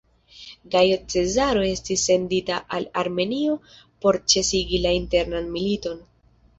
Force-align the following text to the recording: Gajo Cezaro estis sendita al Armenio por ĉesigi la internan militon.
Gajo 0.75 0.95
Cezaro 1.13 1.65
estis 1.73 2.07
sendita 2.09 2.59
al 2.79 2.89
Armenio 3.05 3.61
por 3.85 4.23
ĉesigi 4.35 4.85
la 4.89 4.99
internan 5.05 5.57
militon. 5.57 6.07